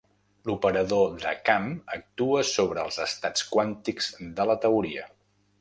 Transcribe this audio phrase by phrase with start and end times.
[0.49, 1.67] L'operador de camp
[1.97, 5.07] actua sobre els estats quàntics de la teoria.